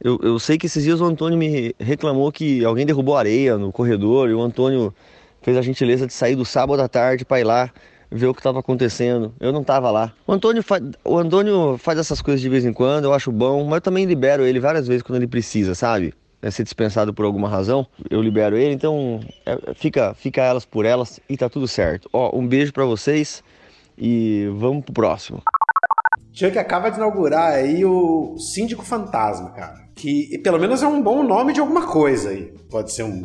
Eu, 0.00 0.18
eu 0.22 0.38
sei 0.38 0.58
que 0.58 0.66
esses 0.66 0.82
dias 0.82 1.00
o 1.00 1.04
Antônio 1.04 1.38
me 1.38 1.74
reclamou 1.78 2.30
que 2.32 2.64
alguém 2.64 2.84
derrubou 2.84 3.16
areia 3.16 3.56
no 3.56 3.70
corredor 3.70 4.28
e 4.28 4.34
o 4.34 4.40
Antônio 4.40 4.94
fez 5.40 5.56
a 5.56 5.62
gentileza 5.62 6.06
de 6.06 6.12
sair 6.12 6.34
do 6.34 6.44
sábado 6.44 6.80
à 6.80 6.88
tarde 6.88 7.24
para 7.24 7.40
ir 7.40 7.44
lá 7.44 7.70
ver 8.14 8.26
o 8.26 8.34
que 8.34 8.40
estava 8.40 8.60
acontecendo. 8.60 9.34
Eu 9.40 9.52
não 9.52 9.60
estava 9.62 9.90
lá. 9.90 10.12
O 10.26 10.32
Antônio, 10.32 10.62
fa... 10.62 10.80
o 11.04 11.18
Antônio 11.18 11.76
faz 11.78 11.98
essas 11.98 12.22
coisas 12.22 12.40
de 12.40 12.48
vez 12.48 12.64
em 12.64 12.72
quando, 12.72 13.04
eu 13.04 13.12
acho 13.12 13.30
bom, 13.32 13.64
mas 13.64 13.76
eu 13.76 13.80
também 13.80 14.04
libero 14.04 14.44
ele 14.44 14.60
várias 14.60 14.86
vezes 14.86 15.02
quando 15.02 15.16
ele 15.16 15.26
precisa, 15.26 15.74
sabe? 15.74 16.14
É 16.40 16.50
ser 16.50 16.62
dispensado 16.62 17.12
por 17.12 17.24
alguma 17.24 17.48
razão, 17.48 17.86
eu 18.10 18.20
libero 18.20 18.56
ele, 18.56 18.74
então 18.74 19.20
é, 19.46 19.74
fica, 19.74 20.14
fica 20.14 20.42
elas 20.42 20.64
por 20.64 20.84
elas 20.84 21.18
e 21.28 21.36
tá 21.36 21.48
tudo 21.48 21.66
certo. 21.66 22.08
Ó, 22.12 22.38
um 22.38 22.46
beijo 22.46 22.72
para 22.72 22.84
vocês 22.84 23.42
e 23.96 24.46
vamos 24.56 24.84
pro 24.84 24.94
próximo. 24.94 25.42
Chuck 26.32 26.58
acaba 26.58 26.90
de 26.90 26.96
inaugurar 26.96 27.52
aí 27.52 27.84
o 27.84 28.36
Síndico 28.38 28.84
Fantasma, 28.84 29.50
cara 29.50 29.84
que 29.94 30.38
pelo 30.38 30.58
menos 30.58 30.82
é 30.82 30.86
um 30.86 31.02
bom 31.02 31.22
nome 31.22 31.52
de 31.52 31.60
alguma 31.60 31.86
coisa 31.86 32.30
aí. 32.30 32.52
Pode 32.70 32.92
ser 32.92 33.04
um 33.04 33.24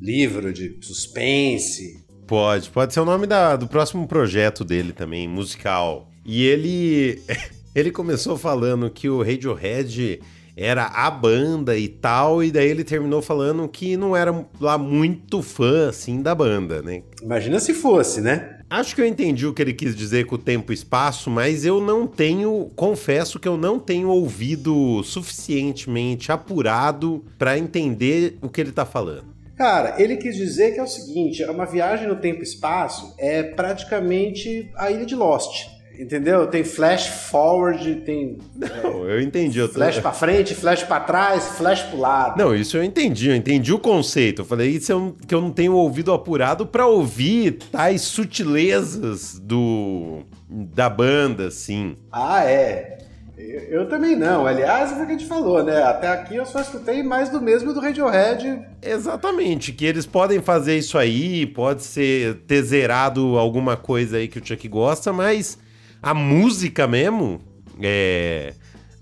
livro 0.00 0.52
de 0.52 0.78
suspense. 0.82 2.04
Pode, 2.28 2.68
pode 2.68 2.92
ser 2.92 3.00
o 3.00 3.06
nome 3.06 3.26
da, 3.26 3.56
do 3.56 3.66
próximo 3.66 4.06
projeto 4.06 4.62
dele 4.62 4.92
também, 4.92 5.26
musical. 5.26 6.10
E 6.26 6.44
ele 6.44 7.22
ele 7.74 7.90
começou 7.90 8.36
falando 8.36 8.90
que 8.90 9.08
o 9.08 9.22
Radiohead 9.22 10.20
era 10.54 10.86
a 10.86 11.10
banda 11.10 11.78
e 11.78 11.88
tal, 11.88 12.44
e 12.44 12.50
daí 12.50 12.68
ele 12.68 12.84
terminou 12.84 13.22
falando 13.22 13.66
que 13.66 13.96
não 13.96 14.14
era 14.14 14.44
lá 14.60 14.76
muito 14.76 15.40
fã 15.40 15.88
assim 15.88 16.20
da 16.20 16.34
banda, 16.34 16.82
né? 16.82 17.02
Imagina 17.22 17.58
se 17.60 17.72
fosse, 17.72 18.20
né? 18.20 18.58
Acho 18.68 18.94
que 18.94 19.00
eu 19.00 19.06
entendi 19.06 19.46
o 19.46 19.54
que 19.54 19.62
ele 19.62 19.72
quis 19.72 19.96
dizer 19.96 20.26
com 20.26 20.34
o 20.34 20.38
tempo 20.38 20.70
e 20.70 20.74
espaço, 20.74 21.30
mas 21.30 21.64
eu 21.64 21.80
não 21.80 22.06
tenho, 22.06 22.70
confesso 22.76 23.38
que 23.38 23.48
eu 23.48 23.56
não 23.56 23.78
tenho 23.78 24.08
ouvido 24.10 25.02
suficientemente 25.02 26.30
apurado 26.30 27.24
para 27.38 27.56
entender 27.56 28.36
o 28.42 28.50
que 28.50 28.60
ele 28.60 28.72
tá 28.72 28.84
falando. 28.84 29.37
Cara, 29.58 29.96
ele 29.98 30.16
quis 30.16 30.36
dizer 30.36 30.72
que 30.72 30.78
é 30.78 30.82
o 30.82 30.86
seguinte: 30.86 31.42
é 31.42 31.50
uma 31.50 31.66
viagem 31.66 32.06
no 32.06 32.16
tempo 32.16 32.40
e 32.40 32.44
espaço 32.44 33.12
é 33.18 33.42
praticamente 33.42 34.70
a 34.76 34.90
ilha 34.90 35.04
de 35.04 35.16
Lost. 35.16 35.66
Entendeu? 35.98 36.46
Tem 36.46 36.62
flash 36.62 37.08
forward, 37.08 37.96
tem. 38.02 38.38
Não, 38.54 39.04
eu 39.08 39.20
entendi. 39.20 39.58
Eu 39.58 39.66
tô... 39.66 39.74
Flash 39.74 39.98
pra 39.98 40.12
frente, 40.12 40.54
flash 40.54 40.84
pra 40.84 41.00
trás, 41.00 41.48
flash 41.58 41.82
pro 41.82 41.98
lado. 41.98 42.38
Não, 42.38 42.54
isso 42.54 42.76
eu 42.76 42.84
entendi, 42.84 43.30
eu 43.30 43.34
entendi 43.34 43.72
o 43.72 43.80
conceito. 43.80 44.42
Eu 44.42 44.46
falei 44.46 44.68
isso 44.70 44.92
eu, 44.92 45.16
que 45.26 45.34
eu 45.34 45.40
não 45.40 45.50
tenho 45.50 45.74
ouvido 45.74 46.12
apurado 46.12 46.64
para 46.64 46.86
ouvir 46.86 47.58
tais 47.72 48.02
sutilezas 48.02 49.40
do 49.40 50.20
da 50.48 50.88
banda, 50.88 51.48
assim. 51.48 51.96
Ah, 52.12 52.44
é. 52.44 52.98
Eu, 53.38 53.60
eu 53.80 53.88
também 53.88 54.16
não. 54.16 54.46
Aliás, 54.46 54.90
é 54.90 54.94
o 54.94 54.96
que 54.96 55.02
a 55.02 55.16
gente 55.16 55.26
falou, 55.26 55.62
né? 55.62 55.82
Até 55.82 56.08
aqui 56.08 56.34
eu 56.34 56.44
só 56.44 56.60
escutei 56.60 57.02
mais 57.02 57.30
do 57.30 57.40
mesmo 57.40 57.72
do 57.72 57.80
Radiohead. 57.80 58.60
Exatamente, 58.82 59.72
que 59.72 59.84
eles 59.86 60.04
podem 60.04 60.42
fazer 60.42 60.76
isso 60.76 60.98
aí, 60.98 61.46
pode 61.46 61.84
ser 61.84 62.42
ter 62.46 62.62
zerado 62.62 63.38
alguma 63.38 63.76
coisa 63.76 64.16
aí 64.16 64.26
que 64.26 64.38
o 64.38 64.44
Chuck 64.44 64.66
gosta, 64.68 65.12
mas 65.12 65.56
a 66.02 66.12
música 66.12 66.86
mesmo, 66.86 67.40
é, 67.80 68.54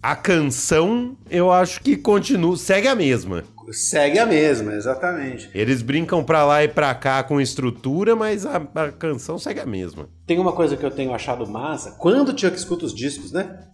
a 0.02 0.14
canção, 0.14 1.16
eu 1.30 1.50
acho 1.50 1.80
que 1.80 1.96
continua, 1.96 2.56
segue 2.56 2.88
a 2.88 2.94
mesma. 2.94 3.42
Segue 3.72 4.18
a 4.18 4.26
mesma, 4.26 4.74
exatamente. 4.74 5.50
Eles 5.52 5.82
brincam 5.82 6.22
pra 6.22 6.44
lá 6.44 6.62
e 6.62 6.68
pra 6.68 6.94
cá 6.94 7.22
com 7.24 7.40
estrutura, 7.40 8.14
mas 8.14 8.46
a, 8.46 8.62
a 8.74 8.92
canção 8.92 9.38
segue 9.38 9.60
a 9.60 9.66
mesma. 9.66 10.08
Tem 10.24 10.38
uma 10.38 10.52
coisa 10.52 10.76
que 10.76 10.84
eu 10.84 10.90
tenho 10.90 11.12
achado 11.12 11.46
massa, 11.48 11.92
quando 11.98 12.28
o 12.28 12.38
Chuck 12.38 12.56
escuta 12.56 12.84
os 12.84 12.94
discos, 12.94 13.32
né? 13.32 13.66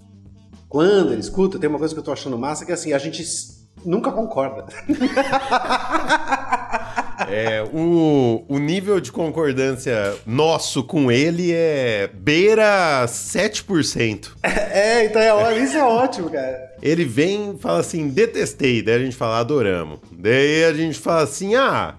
Quando 0.73 1.13
ele 1.13 1.21
escuta, 1.21 1.59
tem 1.59 1.69
uma 1.69 1.79
coisa 1.79 1.93
que 1.93 2.01
eu 2.01 2.03
tô 2.03 2.11
achando 2.11 2.39
massa, 2.39 2.65
que 2.65 2.71
é 2.71 2.75
assim, 2.75 2.95
a 2.95 2.99
gente 2.99 3.23
nunca 3.85 4.11
concorda. 4.11 4.65
É, 7.31 7.63
o, 7.73 8.45
o 8.49 8.59
nível 8.59 9.01
de 9.01 9.13
concordância 9.13 10.17
nosso 10.27 10.83
com 10.83 11.11
ele 11.11 11.53
é 11.53 12.11
beira 12.13 13.05
7%. 13.07 14.33
É, 14.43 14.49
é 15.01 15.05
então 15.07 15.23
é, 15.23 15.59
isso 15.59 15.77
é 15.77 15.85
ótimo, 15.85 16.29
cara. 16.29 16.75
Ele 16.83 17.05
vem 17.05 17.55
e 17.55 17.59
fala 17.59 17.79
assim, 17.79 18.09
detestei, 18.09 18.83
daí 18.83 18.97
a 18.97 18.99
gente 18.99 19.17
fala, 19.17 19.39
adoramos. 19.39 20.01
Daí 20.11 20.65
a 20.65 20.75
gente 20.75 20.99
fala 20.99 21.23
assim, 21.23 21.55
ah, 21.55 21.95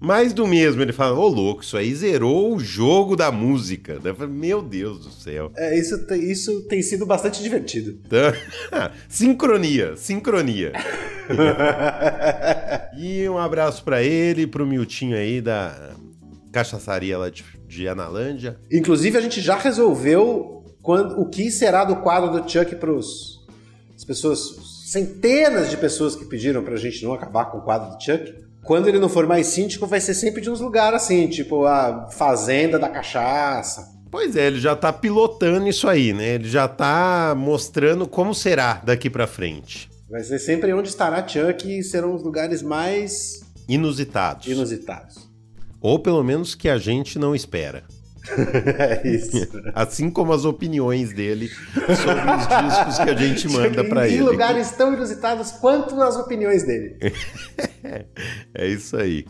mais 0.00 0.32
do 0.32 0.46
mesmo. 0.46 0.82
Ele 0.82 0.92
fala, 0.92 1.18
ô 1.18 1.22
oh, 1.22 1.28
louco, 1.28 1.62
isso 1.62 1.76
aí 1.76 1.94
zerou 1.94 2.54
o 2.54 2.60
jogo 2.60 3.16
da 3.16 3.30
música. 3.32 3.98
Eu 4.02 4.28
meu 4.28 4.62
Deus 4.62 5.00
do 5.00 5.10
céu. 5.10 5.50
É, 5.56 5.78
isso, 5.78 6.06
isso 6.14 6.62
tem 6.62 6.82
sido 6.82 7.06
bastante 7.06 7.42
divertido. 7.42 7.98
Sincronia, 9.08 9.96
sincronia. 9.96 10.72
e 12.98 13.28
um 13.28 13.38
abraço 13.38 13.82
para 13.82 14.02
ele, 14.02 14.46
pro 14.46 14.66
Miltinho 14.66 15.16
aí 15.16 15.40
da 15.40 15.94
cachaçaria 16.52 17.18
lá 17.18 17.28
de, 17.28 17.44
de 17.66 17.88
Analândia. 17.88 18.58
Inclusive, 18.70 19.18
a 19.18 19.20
gente 19.20 19.40
já 19.40 19.56
resolveu 19.56 20.64
quando, 20.82 21.20
o 21.20 21.28
que 21.28 21.50
será 21.50 21.84
do 21.84 21.96
quadro 21.96 22.30
do 22.30 22.48
Chuck 22.48 22.74
pros 22.76 23.36
as 23.96 24.04
pessoas, 24.04 24.54
centenas 24.84 25.70
de 25.70 25.76
pessoas 25.78 26.14
que 26.14 26.26
pediram 26.26 26.62
pra 26.62 26.76
gente 26.76 27.02
não 27.02 27.14
acabar 27.14 27.46
com 27.46 27.58
o 27.58 27.62
quadro 27.62 27.96
do 27.96 28.02
Chuck 28.02 28.45
quando 28.66 28.88
ele 28.88 28.98
não 28.98 29.08
for 29.08 29.26
mais 29.26 29.46
síndico, 29.46 29.86
vai 29.86 30.00
ser 30.00 30.12
sempre 30.12 30.42
de 30.42 30.50
uns 30.50 30.60
lugares 30.60 31.02
assim, 31.02 31.28
tipo 31.28 31.64
a 31.64 32.08
fazenda 32.10 32.78
da 32.78 32.88
cachaça. 32.88 33.94
Pois 34.10 34.34
é, 34.34 34.48
ele 34.48 34.58
já 34.58 34.74
tá 34.74 34.92
pilotando 34.92 35.68
isso 35.68 35.88
aí, 35.88 36.12
né? 36.12 36.34
Ele 36.34 36.48
já 36.48 36.66
tá 36.66 37.34
mostrando 37.36 38.08
como 38.08 38.34
será 38.34 38.80
daqui 38.84 39.08
para 39.08 39.26
frente. 39.26 39.88
Vai 40.10 40.22
ser 40.22 40.38
sempre 40.38 40.72
onde 40.72 40.88
estará 40.88 41.26
Chuck 41.26 41.78
e 41.78 41.82
serão 41.82 42.14
os 42.14 42.22
lugares 42.22 42.60
mais 42.62 43.40
inusitados. 43.68 44.46
Inusitados. 44.46 45.28
Ou 45.80 45.98
pelo 45.98 46.22
menos 46.24 46.54
que 46.54 46.68
a 46.68 46.78
gente 46.78 47.18
não 47.18 47.34
espera. 47.34 47.84
é 48.78 49.06
isso. 49.08 49.46
Assim 49.74 50.10
como 50.10 50.32
as 50.32 50.44
opiniões 50.44 51.12
dele 51.12 51.48
sobre 51.74 52.30
os 52.30 52.66
discos 52.68 52.98
que 52.98 53.10
a 53.10 53.14
gente 53.14 53.48
manda 53.52 53.84
para 53.84 54.08
ele. 54.08 54.18
Em 54.18 54.22
lugares 54.22 54.70
tão 54.72 54.92
inusitados 54.92 55.52
quanto 55.52 56.00
as 56.00 56.16
opiniões 56.16 56.64
dele. 56.64 56.96
É 58.54 58.66
isso 58.66 58.96
aí. 58.96 59.24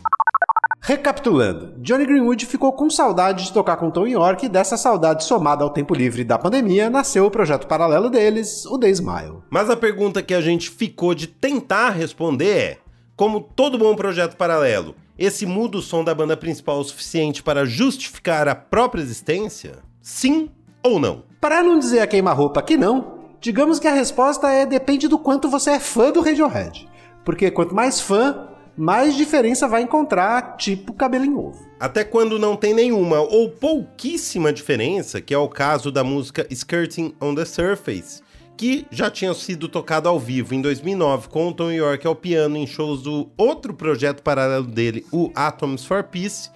Recapitulando, 0.81 1.73
Johnny 1.79 2.05
Greenwood 2.05 2.45
ficou 2.45 2.71
com 2.71 2.89
saudade 2.89 3.45
de 3.45 3.53
tocar 3.53 3.75
com 3.77 3.91
Tom 3.91 4.07
York 4.07 4.45
e 4.45 4.49
dessa 4.49 4.77
saudade 4.77 5.23
somada 5.23 5.63
ao 5.63 5.69
tempo 5.69 5.93
livre 5.93 6.23
da 6.23 6.37
pandemia 6.37 6.89
nasceu 6.89 7.25
o 7.25 7.31
projeto 7.31 7.67
paralelo 7.67 8.09
deles, 8.09 8.65
o 8.65 8.79
The 8.79 8.89
Smile. 8.91 9.39
Mas 9.49 9.69
a 9.69 9.75
pergunta 9.75 10.23
que 10.23 10.33
a 10.33 10.39
gente 10.39 10.69
ficou 10.69 11.13
de 11.13 11.27
tentar 11.27 11.89
responder 11.89 12.57
é: 12.57 12.77
como 13.17 13.41
todo 13.41 13.77
bom 13.77 13.95
projeto 13.95 14.37
paralelo, 14.37 14.95
Esse 15.17 15.47
muda 15.47 15.79
o 15.79 15.81
som 15.81 16.03
da 16.03 16.13
banda 16.13 16.37
principal 16.37 16.79
o 16.79 16.83
suficiente 16.83 17.41
para 17.41 17.65
justificar 17.65 18.47
a 18.47 18.53
própria 18.53 19.01
existência? 19.01 19.79
Sim 19.99 20.51
ou 20.83 20.99
não? 20.99 21.23
Para 21.41 21.63
não 21.63 21.79
dizer 21.79 22.01
a 22.01 22.07
queima-roupa 22.07 22.61
que 22.61 22.77
não, 22.77 23.17
digamos 23.41 23.79
que 23.79 23.87
a 23.87 23.93
resposta 23.93 24.47
é 24.51 24.63
depende 24.63 25.07
do 25.07 25.17
quanto 25.17 25.49
você 25.49 25.71
é 25.71 25.79
fã 25.79 26.11
do 26.11 26.21
Radiohead. 26.21 26.87
Porque 27.25 27.49
quanto 27.49 27.73
mais 27.73 27.99
fã, 27.99 28.46
mais 28.77 29.15
diferença 29.15 29.67
vai 29.67 29.81
encontrar, 29.81 30.55
tipo 30.55 30.93
cabelo 30.93 31.25
em 31.25 31.35
ovo. 31.35 31.67
Até 31.79 32.03
quando 32.03 32.37
não 32.37 32.55
tem 32.55 32.73
nenhuma 32.73 33.19
ou 33.19 33.49
pouquíssima 33.49 34.53
diferença, 34.53 35.19
que 35.19 35.33
é 35.33 35.37
o 35.37 35.49
caso 35.49 35.91
da 35.91 36.03
música 36.03 36.45
Skirting 36.49 37.15
on 37.19 37.33
the 37.33 37.43
Surface, 37.45 38.21
que 38.55 38.85
já 38.91 39.09
tinha 39.09 39.33
sido 39.33 39.67
tocado 39.67 40.07
ao 40.07 40.19
vivo 40.19 40.53
em 40.53 40.61
2009 40.61 41.29
com 41.29 41.47
o 41.47 41.53
Tom 41.53 41.71
York 41.71 42.05
ao 42.05 42.15
piano 42.15 42.57
em 42.57 42.67
shows 42.67 43.03
do 43.03 43.29
outro 43.37 43.73
projeto 43.73 44.21
paralelo 44.21 44.65
dele, 44.65 45.05
o 45.11 45.31
Atoms 45.35 45.85
for 45.85 46.03
Peace, 46.03 46.49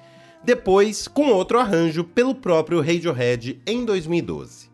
depois 0.44 1.08
com 1.08 1.30
outro 1.30 1.60
arranjo 1.60 2.04
pelo 2.04 2.34
próprio 2.36 2.82
Radiohead 2.82 3.62
em 3.66 3.86
2012. 3.86 4.72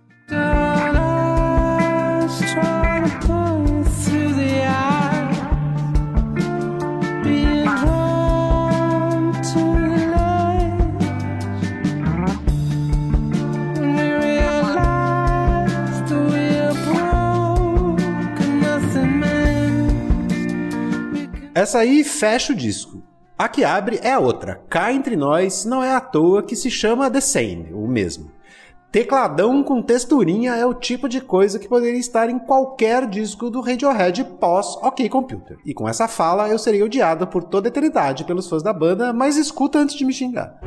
Essa 21.67 21.79
aí 21.79 22.01
fecha 22.01 22.53
o 22.53 22.55
disco. 22.55 23.03
A 23.37 23.49
que 23.49 23.65
abre 23.65 23.99
é 24.01 24.13
a 24.13 24.19
outra. 24.19 24.61
Cá 24.69 24.93
entre 24.93 25.17
nós 25.17 25.65
não 25.65 25.83
é 25.83 25.93
à 25.93 25.99
toa 25.99 26.41
que 26.41 26.55
se 26.55 26.71
chama 26.71 27.11
The 27.11 27.19
Same, 27.19 27.73
o 27.73 27.85
mesmo. 27.85 28.31
Tecladão 28.89 29.61
com 29.61 29.81
texturinha 29.81 30.55
é 30.55 30.65
o 30.65 30.73
tipo 30.73 31.09
de 31.09 31.19
coisa 31.19 31.59
que 31.59 31.67
poderia 31.67 31.99
estar 31.99 32.29
em 32.29 32.39
qualquer 32.39 33.05
disco 33.05 33.49
do 33.49 33.59
Radiohead 33.59 34.23
pós 34.39 34.77
OK 34.77 35.09
Computer. 35.09 35.57
E 35.65 35.73
com 35.73 35.89
essa 35.89 36.07
fala 36.07 36.47
eu 36.47 36.57
seria 36.57 36.85
odiado 36.85 37.27
por 37.27 37.43
toda 37.43 37.67
a 37.67 37.69
eternidade 37.69 38.23
pelos 38.23 38.47
fãs 38.47 38.63
da 38.63 38.71
banda, 38.71 39.11
mas 39.11 39.35
escuta 39.35 39.77
antes 39.77 39.97
de 39.97 40.05
me 40.05 40.13
xingar. 40.13 40.57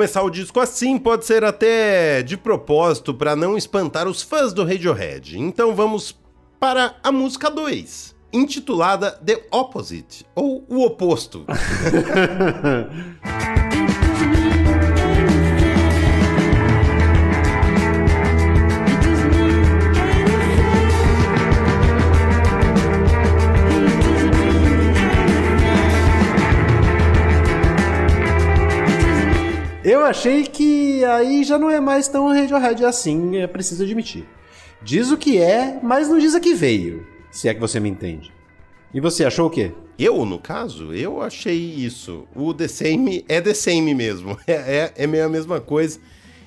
Começar 0.00 0.22
o 0.22 0.30
disco 0.30 0.58
assim 0.58 0.96
pode 0.96 1.26
ser 1.26 1.44
até 1.44 2.22
de 2.22 2.34
propósito 2.34 3.12
para 3.12 3.36
não 3.36 3.54
espantar 3.54 4.08
os 4.08 4.22
fãs 4.22 4.50
do 4.50 4.64
Radiohead. 4.64 5.38
Então 5.38 5.74
vamos 5.74 6.18
para 6.58 6.96
a 7.04 7.12
música 7.12 7.50
2, 7.50 8.16
intitulada 8.32 9.10
The 9.10 9.42
Opposite, 9.52 10.24
ou 10.34 10.64
O 10.70 10.86
Oposto. 10.86 11.44
Eu 29.82 30.04
achei 30.04 30.44
que 30.44 31.02
aí 31.06 31.42
já 31.42 31.58
não 31.58 31.70
é 31.70 31.80
mais 31.80 32.06
tão 32.06 32.28
Radiohead 32.28 32.84
assim, 32.84 33.38
é 33.38 33.46
preciso 33.46 33.82
admitir. 33.82 34.26
Diz 34.82 35.10
o 35.10 35.16
que 35.16 35.38
é, 35.38 35.80
mas 35.82 36.06
não 36.06 36.18
diz 36.18 36.34
a 36.34 36.40
que 36.40 36.52
veio, 36.54 37.06
se 37.30 37.48
é 37.48 37.54
que 37.54 37.60
você 37.60 37.80
me 37.80 37.88
entende. 37.88 38.30
E 38.92 39.00
você 39.00 39.24
achou 39.24 39.46
o 39.46 39.50
quê? 39.50 39.72
Eu, 39.98 40.24
no 40.26 40.38
caso, 40.38 40.92
eu 40.92 41.22
achei 41.22 41.56
isso. 41.56 42.26
O 42.34 42.52
The 42.52 42.68
Same 42.68 43.24
é 43.26 43.40
The 43.40 43.54
Same 43.54 43.94
mesmo. 43.94 44.38
É, 44.46 44.52
é, 44.52 44.92
é 44.96 45.06
meio 45.06 45.24
a 45.24 45.28
mesma 45.28 45.60
coisa. 45.60 45.98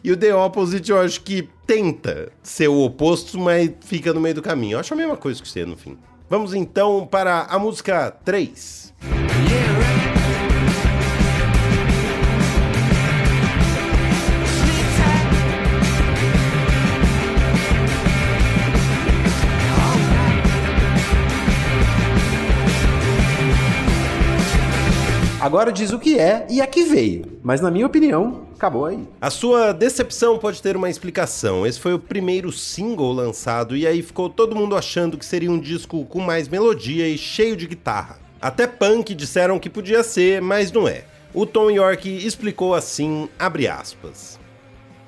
E 0.04 0.12
o 0.12 0.18
The 0.18 0.36
Opposite 0.36 0.92
eu 0.92 1.00
acho 1.00 1.22
que 1.22 1.48
tenta 1.66 2.32
ser 2.44 2.68
o 2.68 2.84
oposto, 2.84 3.40
mas 3.40 3.72
fica 3.82 4.14
no 4.14 4.20
meio 4.20 4.36
do 4.36 4.42
caminho. 4.42 4.76
Eu 4.76 4.80
acho 4.80 4.94
a 4.94 4.98
mesma 4.98 5.18
coisa 5.18 5.42
que 5.42 5.48
você, 5.48 5.66
no 5.66 5.78
fim. 5.78 5.98
Vamos 6.30 6.54
então 6.54 7.08
para 7.10 7.44
a 7.50 7.58
música 7.58 8.12
3. 8.26 8.94
Agora 25.44 25.74
diz 25.74 25.92
o 25.92 26.00
que 26.00 26.18
é 26.18 26.48
e 26.50 26.62
a 26.62 26.66
que 26.66 26.86
veio. 26.86 27.26
Mas 27.44 27.60
na 27.60 27.70
minha 27.70 27.86
opinião, 27.86 28.48
acabou 28.56 28.86
aí. 28.86 29.06
A 29.20 29.30
sua 29.30 29.74
decepção 29.74 30.40
pode 30.40 30.62
ter 30.62 30.78
uma 30.78 30.90
explicação. 30.90 31.68
Esse 31.68 31.82
foi 31.82 31.94
o 31.94 32.00
primeiro 32.00 32.50
single 32.50 33.12
lançado 33.12 33.76
e 33.76 33.86
aí 33.86 34.02
ficou 34.02 34.30
todo 34.30 34.56
mundo 34.56 34.74
achando 34.74 35.18
que 35.18 35.26
seria 35.26 35.52
um 35.52 35.60
disco 35.60 36.06
com 36.06 36.22
mais 36.22 36.48
melodia 36.48 37.10
e 37.10 37.18
cheio 37.18 37.58
de 37.58 37.68
guitarra. 37.68 38.20
Até 38.42 38.66
punk 38.66 39.14
disseram 39.14 39.60
que 39.60 39.70
podia 39.70 40.02
ser, 40.02 40.42
mas 40.42 40.72
não 40.72 40.88
é. 40.88 41.04
O 41.34 41.46
Tom 41.46 41.70
York 41.70 42.26
explicou 42.26 42.74
assim, 42.74 43.28
abre 43.38 43.68
aspas. 43.68 44.40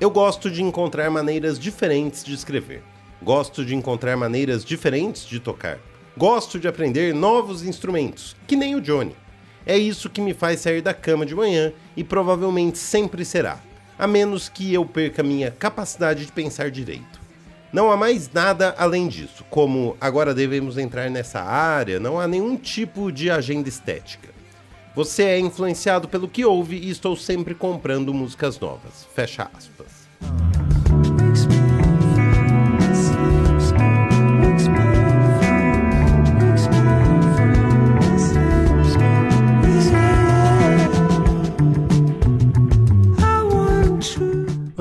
Eu 0.01 0.09
gosto 0.09 0.51
de 0.51 0.61
encontrar 0.61 1.09
maneiras 1.09 1.57
diferentes 1.57 2.25
de 2.25 2.33
escrever. 2.33 2.83
Gosto 3.23 3.63
de 3.63 3.73
encontrar 3.73 4.17
maneiras 4.17 4.65
diferentes 4.65 5.25
de 5.25 5.39
tocar. 5.39 5.79
Gosto 6.17 6.59
de 6.59 6.67
aprender 6.67 7.15
novos 7.15 7.63
instrumentos, 7.63 8.35
que 8.45 8.57
nem 8.57 8.75
o 8.75 8.81
Johnny. 8.81 9.15
É 9.65 9.77
isso 9.77 10.09
que 10.09 10.21
me 10.21 10.33
faz 10.33 10.59
sair 10.59 10.81
da 10.81 10.93
cama 10.93 11.25
de 11.25 11.33
manhã 11.33 11.73
e 11.97 12.03
provavelmente 12.03 12.77
sempre 12.77 13.25
será, 13.25 13.59
a 13.97 14.05
menos 14.05 14.47
que 14.47 14.73
eu 14.73 14.85
perca 14.85 15.23
minha 15.23 15.49
capacidade 15.49 16.25
de 16.25 16.31
pensar 16.31 16.69
direito. 16.69 17.19
Não 17.73 17.91
há 17.91 17.97
mais 17.97 18.31
nada 18.31 18.75
além 18.77 19.07
disso, 19.07 19.43
como 19.49 19.97
agora 19.99 20.33
devemos 20.33 20.77
entrar 20.77 21.09
nessa 21.09 21.41
área, 21.41 21.99
não 21.99 22.19
há 22.19 22.27
nenhum 22.27 22.55
tipo 22.55 23.11
de 23.11 23.29
agenda 23.29 23.67
estética. 23.67 24.29
Você 24.95 25.23
é 25.23 25.39
influenciado 25.39 26.07
pelo 26.07 26.29
que 26.29 26.45
ouve 26.45 26.77
e 26.77 26.89
estou 26.89 27.17
sempre 27.17 27.53
comprando 27.53 28.13
músicas 28.13 28.57
novas. 28.59 29.05
Fecha 29.13 29.49
aspas. 29.53 29.94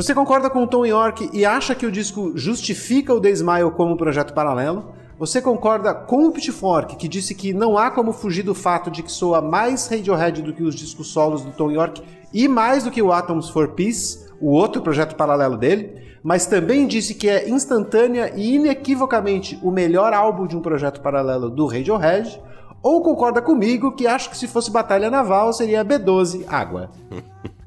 Você 0.04 0.14
concorda 0.14 0.50
com 0.50 0.62
o 0.62 0.66
Tom 0.66 0.84
York 0.84 1.30
e 1.32 1.46
acha 1.46 1.74
que 1.74 1.86
o 1.86 1.90
disco 1.90 2.32
justifica 2.36 3.14
o 3.14 3.18
The 3.18 3.30
Smile 3.30 3.70
como 3.70 3.96
projeto 3.96 4.34
paralelo? 4.34 4.92
Você 5.18 5.40
concorda 5.40 5.94
com 5.94 6.26
o 6.26 6.30
Pitchfork, 6.30 6.96
que 6.96 7.08
disse 7.08 7.34
que 7.34 7.54
não 7.54 7.78
há 7.78 7.90
como 7.90 8.12
fugir 8.12 8.42
do 8.42 8.54
fato 8.54 8.90
de 8.90 9.02
que 9.02 9.10
soa 9.10 9.40
mais 9.40 9.86
Radiohead 9.86 10.42
do 10.42 10.52
que 10.52 10.62
os 10.62 10.74
discos 10.74 11.06
solos 11.06 11.40
do 11.40 11.52
Tom 11.52 11.70
York 11.70 12.02
e 12.34 12.46
mais 12.46 12.84
do 12.84 12.90
que 12.90 13.00
o 13.00 13.10
Atoms 13.10 13.48
for 13.48 13.68
Peace, 13.68 14.28
o 14.38 14.50
outro 14.50 14.82
projeto 14.82 15.16
paralelo 15.16 15.56
dele, 15.56 15.96
mas 16.22 16.44
também 16.44 16.86
disse 16.86 17.14
que 17.14 17.30
é 17.30 17.48
instantânea 17.48 18.30
e 18.36 18.56
inequivocamente 18.56 19.58
o 19.62 19.70
melhor 19.70 20.12
álbum 20.12 20.46
de 20.46 20.54
um 20.54 20.60
projeto 20.60 21.00
paralelo 21.00 21.48
do 21.48 21.64
Radiohead? 21.64 22.42
Ou 22.82 23.00
concorda 23.00 23.40
comigo 23.40 23.92
que 23.92 24.06
acho 24.06 24.28
que 24.28 24.36
se 24.36 24.48
fosse 24.48 24.70
Batalha 24.70 25.10
Naval 25.10 25.50
seria 25.54 25.82
B12 25.82 26.44
Água? 26.46 26.90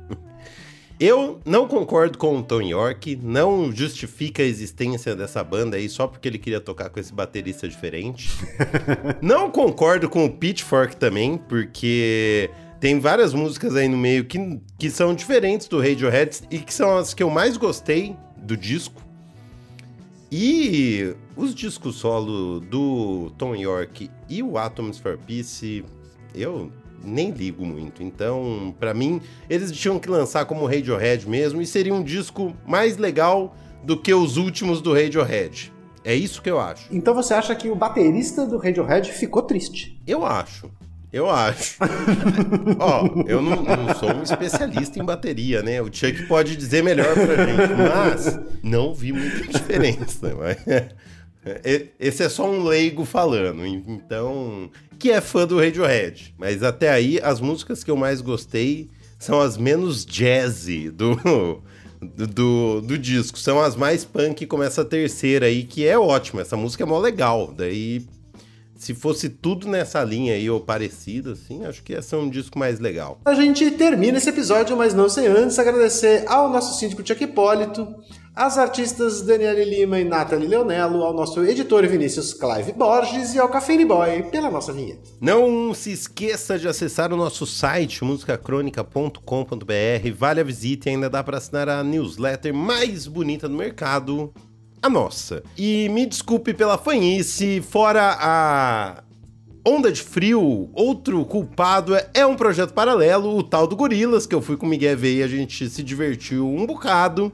Eu 0.99 1.39
não 1.45 1.67
concordo 1.67 2.17
com 2.17 2.39
o 2.39 2.43
Tom 2.43 2.61
York, 2.61 3.19
não 3.21 3.71
justifica 3.71 4.41
a 4.41 4.45
existência 4.45 5.15
dessa 5.15 5.43
banda 5.43 5.77
aí 5.77 5.87
só 5.87 6.07
porque 6.07 6.27
ele 6.27 6.39
queria 6.39 6.59
tocar 6.59 6.89
com 6.89 6.99
esse 6.99 7.13
baterista 7.13 7.67
diferente. 7.67 8.29
não 9.21 9.51
concordo 9.51 10.09
com 10.09 10.25
o 10.25 10.31
Pitchfork 10.31 10.97
também, 10.97 11.37
porque 11.37 12.49
tem 12.79 12.99
várias 12.99 13.31
músicas 13.31 13.75
aí 13.75 13.87
no 13.87 13.97
meio 13.97 14.25
que, 14.25 14.59
que 14.79 14.89
são 14.89 15.13
diferentes 15.13 15.67
do 15.67 15.79
Radiohead 15.79 16.41
e 16.49 16.57
que 16.57 16.73
são 16.73 16.97
as 16.97 17.13
que 17.13 17.21
eu 17.21 17.29
mais 17.29 17.57
gostei 17.57 18.15
do 18.35 18.57
disco. 18.57 18.99
E 20.31 21.15
os 21.35 21.53
discos 21.53 21.97
solo 21.97 22.59
do 22.59 23.31
Tom 23.37 23.55
York 23.55 24.09
e 24.27 24.41
o 24.41 24.57
Atoms 24.57 24.97
for 24.97 25.17
Peace, 25.17 25.85
eu 26.33 26.71
nem 27.03 27.31
ligo 27.31 27.65
muito. 27.65 28.03
Então, 28.03 28.75
para 28.79 28.93
mim, 28.93 29.21
eles 29.49 29.71
tinham 29.71 29.99
que 29.99 30.09
lançar 30.09 30.45
como 30.45 30.65
Radiohead 30.65 31.27
mesmo 31.27 31.61
e 31.61 31.65
seria 31.65 31.93
um 31.93 32.03
disco 32.03 32.55
mais 32.65 32.97
legal 32.97 33.55
do 33.83 33.97
que 33.97 34.13
os 34.13 34.37
últimos 34.37 34.81
do 34.81 34.93
Radiohead. 34.93 35.71
É 36.03 36.15
isso 36.15 36.41
que 36.41 36.49
eu 36.49 36.59
acho. 36.59 36.87
Então 36.89 37.13
você 37.13 37.33
acha 37.33 37.53
que 37.55 37.69
o 37.69 37.75
baterista 37.75 38.45
do 38.45 38.57
Radiohead 38.57 39.11
ficou 39.11 39.41
triste? 39.41 40.01
Eu 40.07 40.25
acho. 40.25 40.71
Eu 41.11 41.29
acho. 41.29 41.77
Ó, 42.79 43.23
eu 43.25 43.41
não, 43.41 43.63
não, 43.63 43.95
sou 43.95 44.13
um 44.13 44.23
especialista 44.23 44.99
em 44.99 45.05
bateria, 45.05 45.61
né? 45.63 45.81
O 45.81 45.85
Chuck 45.85 46.23
pode 46.27 46.55
dizer 46.57 46.83
melhor 46.83 47.13
pra 47.13 47.45
gente, 47.45 47.73
mas 47.75 48.39
não 48.61 48.93
vi 48.93 49.13
muita 49.13 49.47
diferença. 49.47 50.35
Mas... 50.37 50.57
Esse 51.99 52.23
é 52.23 52.29
só 52.29 52.49
um 52.49 52.63
leigo 52.63 53.05
falando, 53.05 53.65
então. 53.65 54.69
Que 54.99 55.11
é 55.11 55.21
fã 55.21 55.45
do 55.45 55.59
Radiohead. 55.59 56.33
Mas 56.37 56.63
até 56.63 56.89
aí, 56.89 57.19
as 57.21 57.39
músicas 57.39 57.83
que 57.83 57.91
eu 57.91 57.95
mais 57.95 58.21
gostei 58.21 58.89
são 59.19 59.39
as 59.39 59.57
menos 59.57 60.05
jazzy 60.05 60.89
do, 60.89 61.15
do, 62.01 62.81
do, 62.81 62.97
disco. 62.97 63.37
São 63.37 63.59
as 63.61 63.75
mais 63.75 64.05
punk, 64.05 64.45
como 64.45 64.63
essa 64.63 64.83
terceira 64.85 65.47
aí, 65.47 65.63
que 65.63 65.85
é 65.85 65.97
ótima. 65.97 66.41
Essa 66.41 66.57
música 66.57 66.83
é 66.83 66.87
mó 66.87 66.99
legal. 66.99 67.53
Daí, 67.55 68.05
se 68.75 68.93
fosse 68.93 69.29
tudo 69.29 69.67
nessa 69.67 70.03
linha 70.03 70.33
aí, 70.33 70.49
ou 70.49 70.59
parecido, 70.59 71.31
assim, 71.31 71.65
acho 71.65 71.83
que 71.83 71.93
ia 71.93 72.01
ser 72.01 72.15
um 72.15 72.29
disco 72.29 72.57
mais 72.57 72.79
legal. 72.79 73.19
A 73.25 73.33
gente 73.33 73.71
termina 73.71 74.17
esse 74.17 74.29
episódio, 74.29 74.77
mas 74.77 74.93
não 74.93 75.09
sem 75.09 75.27
antes 75.27 75.57
agradecer 75.57 76.23
ao 76.27 76.49
nosso 76.49 76.79
síndico 76.79 77.05
Chuck 77.05 77.23
Hipólito, 77.23 77.87
às 78.37 78.55
artistas 78.55 79.23
Daniele 79.23 79.65
Lima 79.65 79.99
e 79.99 80.03
Nathalie 80.03 80.47
Leonello, 80.47 81.01
ao 81.01 81.11
nosso 81.11 81.43
editor 81.43 81.87
Vinícius 81.87 82.35
Clive 82.35 82.71
Borges 82.71 83.33
e 83.33 83.39
ao 83.39 83.49
Cafeine 83.49 83.83
Boy 83.83 84.21
pela 84.29 84.51
nossa 84.51 84.71
vinheta. 84.71 85.09
Não 85.19 85.73
se 85.73 85.91
esqueça 85.91 86.59
de 86.59 86.67
acessar 86.67 87.11
o 87.11 87.17
nosso 87.17 87.47
site 87.47 88.03
musicacronica.com.br, 88.03 90.11
vale 90.15 90.39
a 90.39 90.43
visita 90.43 90.87
e 90.87 90.93
ainda 90.93 91.09
dá 91.09 91.23
para 91.23 91.37
assinar 91.37 91.67
a 91.67 91.83
newsletter 91.83 92.53
mais 92.53 93.07
bonita 93.07 93.49
do 93.49 93.55
mercado, 93.55 94.31
a 94.83 94.89
nossa. 94.89 95.41
E 95.57 95.89
me 95.89 96.05
desculpe 96.05 96.53
pela 96.53 96.77
fanhice, 96.77 97.59
fora 97.59 98.15
a 98.19 99.03
Onda 99.65 99.91
de 99.91 100.03
Frio, 100.03 100.69
outro 100.73 101.25
culpado 101.25 101.93
é 102.13 102.23
um 102.23 102.35
projeto 102.35 102.71
paralelo, 102.71 103.35
o 103.35 103.41
tal 103.41 103.65
do 103.65 103.75
Gorilas, 103.75 104.27
que 104.27 104.35
eu 104.35 104.43
fui 104.43 104.55
com 104.55 104.67
o 104.67 104.69
Miguel 104.69 104.95
V 104.95 105.15
e 105.15 105.23
a 105.23 105.27
gente 105.27 105.67
se 105.67 105.81
divertiu 105.81 106.47
um 106.47 106.67
bocado. 106.67 107.33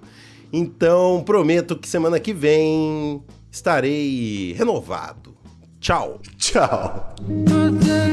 Então, 0.53 1.23
prometo 1.25 1.75
que 1.75 1.89
semana 1.89 2.19
que 2.19 2.31
vem 2.31 3.23
estarei 3.51 4.53
renovado. 4.53 5.35
Tchau. 5.79 6.21
Tchau. 6.37 7.15